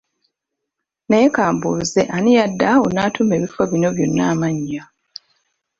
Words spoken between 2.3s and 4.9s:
yadda awo n'atuuma ebifo bino byonna amannya.